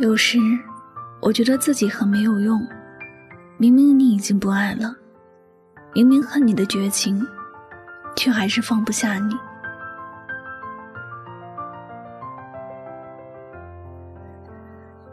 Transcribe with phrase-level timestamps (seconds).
[0.00, 0.38] 有时，
[1.20, 2.60] 我觉得自己很没有用。
[3.56, 4.92] 明明你已经不爱了，
[5.94, 7.24] 明明恨你的绝情，
[8.16, 9.36] 却还是放不下你。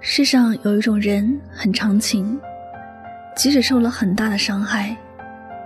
[0.00, 2.40] 世上有一种人很长情，
[3.36, 4.96] 即使受了很大的伤害，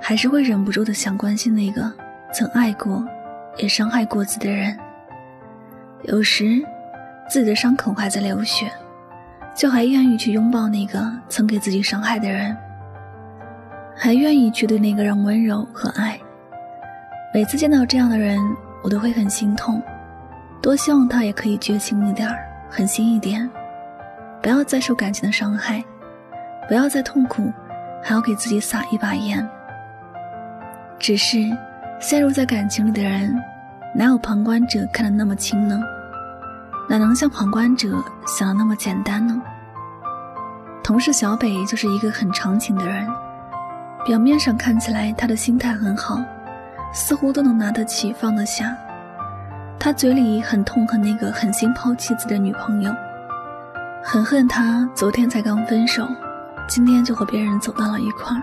[0.03, 1.91] 还是会忍不住的想关心那个
[2.33, 3.07] 曾爱过，
[3.59, 4.77] 也伤害过自己的人。
[6.03, 6.61] 有时，
[7.29, 8.69] 自己的伤口还在流血。
[9.55, 12.57] 就还愿意去拥抱那个曾给自己伤害的人，
[13.97, 16.19] 还愿意去对那个人温柔和爱。
[17.33, 18.39] 每次见到这样的人，
[18.83, 19.81] 我都会很心痛，
[20.61, 22.37] 多希望他也可以绝情一点儿，
[22.69, 23.49] 狠心一点，
[24.43, 25.83] 不要再受感情的伤害，
[26.69, 27.53] 不要再痛苦，
[28.03, 29.49] 还要给自己撒一把盐。
[30.99, 31.39] 只是，
[32.01, 33.35] 陷入在感情里的人，
[33.95, 35.81] 哪有旁观者看得那么清呢？
[36.89, 39.41] 哪能像旁观者想的那么简单呢？
[40.83, 43.09] 同事小北就是一个很长情的人，
[44.05, 46.19] 表面上看起来他的心态很好，
[46.93, 48.77] 似乎都能拿得起放得下。
[49.79, 52.93] 他嘴里很痛恨那个狠心抛弃自己的女朋友，
[54.03, 56.07] 很恨他昨天才刚分手，
[56.69, 58.43] 今天就和别人走到了一块儿。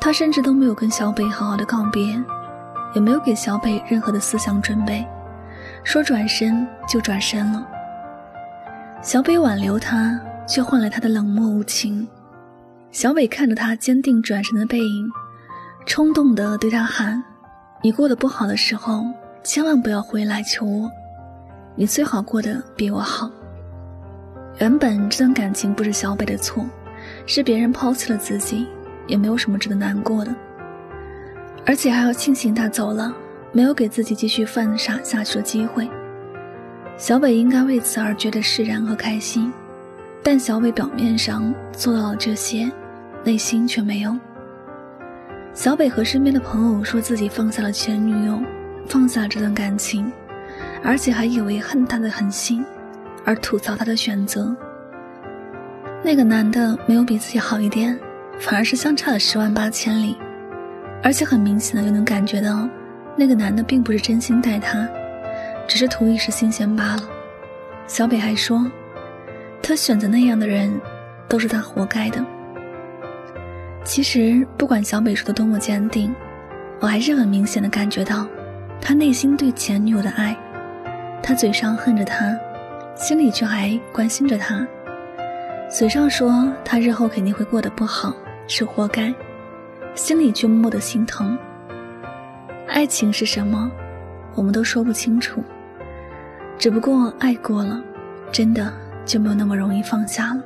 [0.00, 2.20] 他甚至都没有跟小北好好的告别，
[2.94, 5.06] 也没有给小北任何的思想准备。
[5.82, 7.66] 说转身就转身了，
[9.02, 12.06] 小北挽留他，却换来他的冷漠无情。
[12.92, 15.10] 小北看着他坚定转身的背影，
[15.86, 17.22] 冲动的对他喊
[17.82, 19.04] ：“你过得不好的时候，
[19.42, 20.90] 千万不要回来求我，
[21.76, 23.30] 你最好过得比我好。”
[24.58, 26.64] 原本这段感情不是小北的错，
[27.26, 28.66] 是别人抛弃了自己，
[29.06, 30.34] 也没有什么值得难过的，
[31.64, 33.12] 而且还要庆幸他走了。
[33.52, 35.88] 没有给自己继续犯傻下去的机会，
[36.96, 39.52] 小北应该为此而觉得释然和开心，
[40.22, 42.70] 但小北表面上做到了这些，
[43.24, 44.16] 内心却没有。
[45.52, 48.40] 小北和身边的朋友说自己放下了前女友，
[48.86, 50.10] 放下这段感情，
[50.84, 52.64] 而且还以为恨他的狠心，
[53.24, 54.54] 而吐槽他的选择。
[56.04, 57.98] 那个男的没有比自己好一点，
[58.38, 60.16] 反而是相差了十万八千里，
[61.02, 62.68] 而且很明显的又能感觉到。
[63.16, 64.88] 那个男的并不是真心待她，
[65.68, 67.02] 只是图一时新鲜罢了。
[67.86, 68.64] 小北还说，
[69.62, 70.80] 他选择那样的人，
[71.28, 72.24] 都是他活该的。
[73.84, 76.14] 其实不管小北说的多么坚定，
[76.80, 78.26] 我还是很明显的感觉到，
[78.80, 80.36] 他内心对前女友的爱。
[81.22, 82.34] 他嘴上恨着她，
[82.94, 84.66] 心里却还关心着她。
[85.68, 88.14] 嘴上说他日后肯定会过得不好，
[88.46, 89.12] 是活该，
[89.94, 91.36] 心里却默默的心疼。
[92.70, 93.68] 爱情是什么，
[94.36, 95.42] 我们都说不清楚。
[96.56, 97.82] 只不过爱过了，
[98.30, 98.72] 真的
[99.04, 100.40] 就没有那么容易放下了。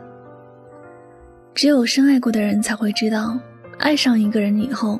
[1.54, 3.38] 只有深爱过的人才会知道，
[3.78, 4.98] 爱上一个人以后，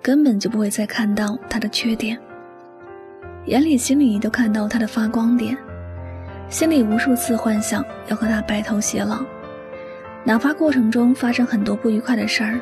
[0.00, 2.16] 根本就不会再看到他的缺点，
[3.46, 5.58] 眼里心里都看到他的发光点，
[6.48, 9.18] 心里无数次幻想要和他白头偕老，
[10.22, 12.60] 哪怕过程中发生很多不愉快的事儿，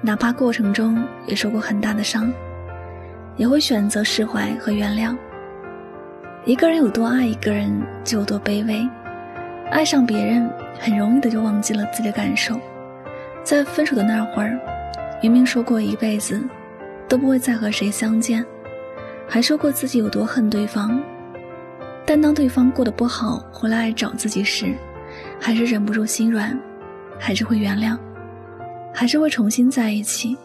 [0.00, 2.32] 哪怕过程中也受过很大的伤。
[3.36, 5.16] 也会选择释怀和原谅。
[6.44, 8.88] 一个人有多爱一个人，就有多卑微。
[9.70, 10.48] 爱上别人，
[10.78, 12.58] 很容易的就忘记了自己的感受。
[13.42, 14.58] 在分手的那会儿，
[15.22, 16.40] 明明说过一辈子
[17.08, 18.44] 都不会再和谁相见，
[19.28, 21.02] 还说过自己有多恨对方，
[22.04, 24.72] 但当对方过得不好回来找自己时，
[25.40, 26.56] 还是忍不住心软，
[27.18, 27.98] 还是会原谅，
[28.94, 30.36] 还是会重新在一起。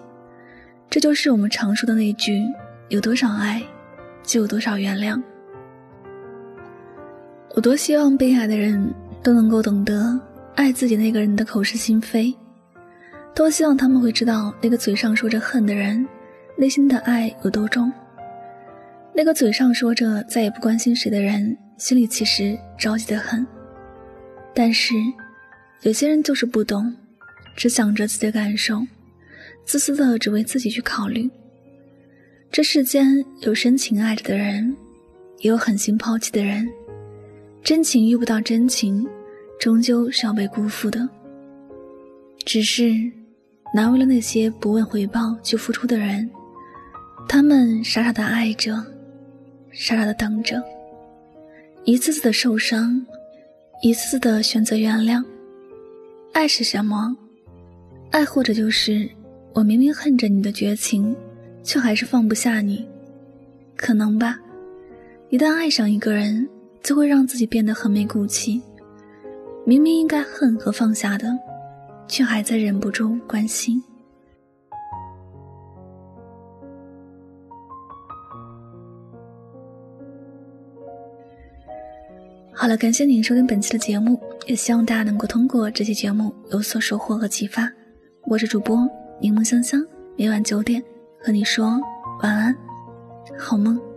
[0.90, 2.42] 这就是我们常说的那句。
[2.92, 3.64] 有多少爱，
[4.22, 5.18] 就有多少原谅。
[7.56, 8.94] 我多希望被爱的人
[9.24, 10.20] 都能够懂得
[10.56, 12.36] 爱自己那个人的口是心非，
[13.34, 16.06] 多希望他们会知道那个嘴上说着恨的人，
[16.58, 17.90] 内心的爱有多重。
[19.16, 23.48] 那个嘴上说着再也不关心谁的人，心里其实着急的很。
[24.54, 24.96] 但是，
[25.84, 26.94] 有些人就是不懂，
[27.56, 28.86] 只想着自己的感受，
[29.64, 31.32] 自私的只为自己去考虑。
[32.52, 34.76] 这世间有深情爱着的人，
[35.40, 36.68] 也有狠心抛弃的人。
[37.64, 39.08] 真情遇不到真情，
[39.58, 41.08] 终究是要被辜负的。
[42.44, 42.92] 只是，
[43.74, 46.30] 难为了那些不问回报就付出的人，
[47.26, 48.74] 他们傻傻的爱着，
[49.72, 50.62] 傻傻的等着，
[51.86, 53.02] 一次次的受伤，
[53.82, 55.24] 一次次的选择原谅。
[56.34, 57.16] 爱是什么？
[58.10, 59.10] 爱或者就是
[59.54, 61.16] 我明明恨着你的绝情。
[61.64, 62.88] 却还是放不下你，
[63.76, 64.40] 可能吧。
[65.30, 66.48] 一旦爱上一个人，
[66.84, 68.62] 就会让自己变得很没骨气，
[69.66, 71.28] 明明应该恨和放下的，
[72.08, 73.82] 却还在忍不住关心。
[82.54, 87.72] 好了，感谢您收听本期的节目，也希望大家能够通过这期节目有所收获和启发。
[88.26, 88.88] 我是主播
[89.20, 89.84] 柠檬香香，
[90.16, 90.84] 每晚九点
[91.24, 91.80] 和你说
[92.24, 92.58] 晚安，
[93.38, 93.91] 好梦。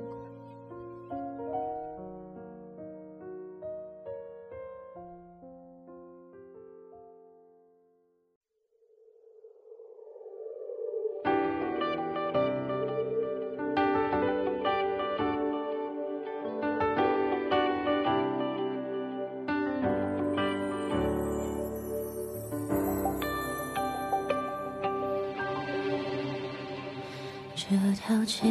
[27.66, 28.46] 这条街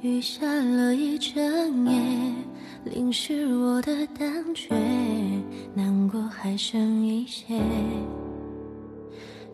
[0.00, 1.42] 雨下了一整
[1.86, 2.00] 夜，
[2.84, 4.72] 淋湿我的胆怯，
[5.74, 7.60] 难过还剩一些。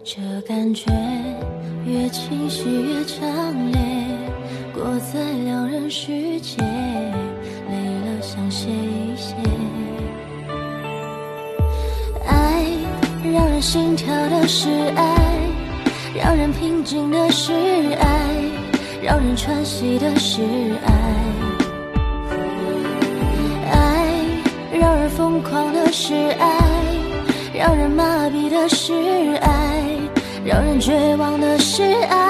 [0.05, 0.93] 这感觉
[1.87, 3.27] 越清晰越强
[3.73, 3.81] 烈，
[4.75, 9.35] 过在两人世界，累了想歇一歇。
[12.27, 12.67] 爱
[13.33, 15.48] 让人心跳的是爱，
[16.19, 17.53] 让人平静的是
[18.01, 18.07] 爱。
[19.01, 20.43] 让人喘息的是
[20.85, 20.93] 爱，
[23.73, 24.05] 爱
[24.79, 26.47] 让人疯狂的是爱，
[27.55, 28.93] 让人麻痹的是
[29.41, 29.83] 爱，
[30.45, 32.27] 让人绝望的是爱。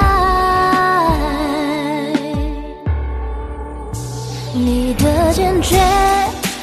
[4.55, 5.77] 你的坚决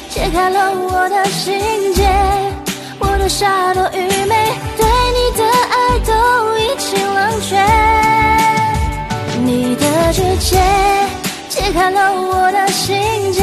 [0.08, 1.58] 解开了我的心
[1.94, 2.08] 结，
[3.00, 4.34] 我的傻多愚昧，
[7.48, 7.56] 觉。
[9.44, 10.60] 你的指尖
[11.48, 12.96] 揭开了我的心
[13.32, 13.42] 结，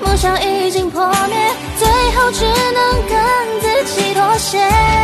[0.00, 1.36] 梦想已经破灭，
[1.78, 1.86] 最
[2.16, 3.14] 后只能跟
[3.60, 4.95] 自己妥协。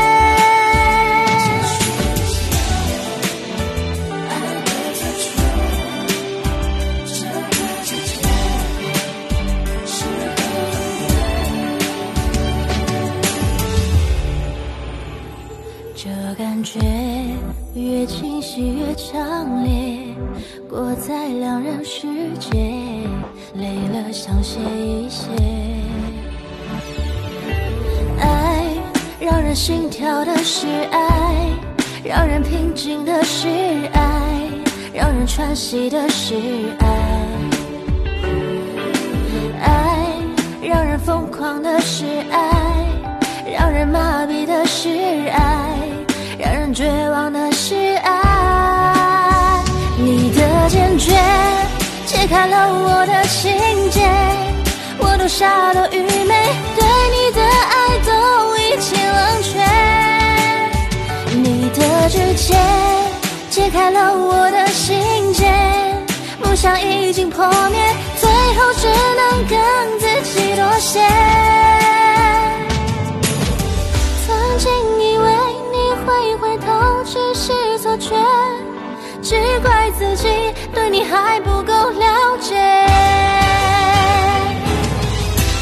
[16.05, 16.81] 这感觉
[17.77, 20.03] 越清晰越强烈，
[20.69, 22.09] 过在两人世
[22.41, 22.59] 界，
[23.55, 25.31] 累了想歇一歇。
[28.19, 28.65] 爱
[29.21, 31.37] 让人心跳的是爱，
[32.05, 33.47] 让人平静的是
[33.93, 34.51] 爱，
[34.93, 36.35] 让人喘息的是
[36.81, 36.89] 爱。
[39.61, 40.09] 爱
[40.61, 42.89] 让人疯狂的是爱，
[43.57, 44.89] 让人麻痹的是
[45.29, 45.62] 爱，
[46.75, 49.63] 绝望的是爱，
[49.99, 51.13] 你的坚决。
[52.07, 53.53] 解开了我的心
[53.91, 54.01] 结，
[54.99, 56.35] 我多傻多愚昧，
[56.77, 56.85] 对
[57.15, 58.13] 你的爱都
[58.57, 59.51] 已经冷却。
[61.37, 62.59] 你的指尖
[63.51, 65.53] 解开了我的心结，
[66.43, 69.59] 梦想已经破灭，最后只能跟
[69.99, 71.01] 自己妥协。
[81.05, 82.55] 还不够了解。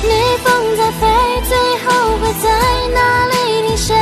[0.03, 0.11] 逆
[0.45, 1.07] 风在飞，
[1.49, 1.87] 最后
[2.19, 2.45] 会在
[2.95, 3.35] 哪里
[3.69, 3.95] 停歇？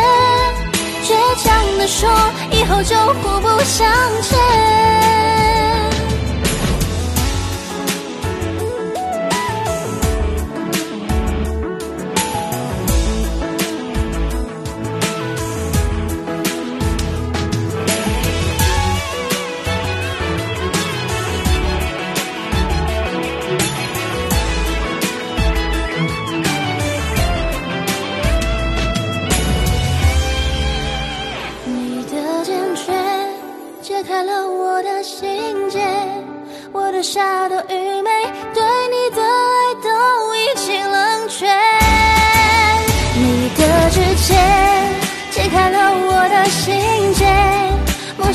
[1.05, 1.09] 倔
[1.43, 1.47] 强
[1.79, 2.09] 地说，
[2.51, 3.89] 以后就互不相
[4.23, 5.38] 欠。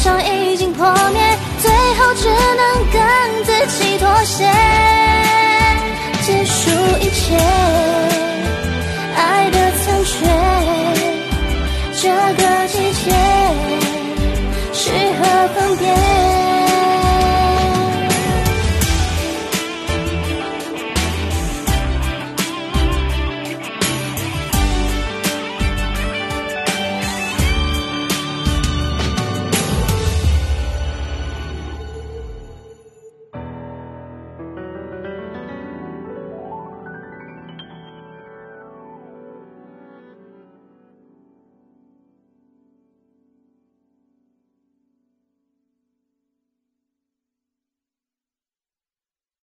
[0.05, 3.01] 梦想已经破灭，最后只能跟
[3.45, 4.43] 自己妥协，
[6.25, 6.69] 结束
[6.99, 8.12] 一切。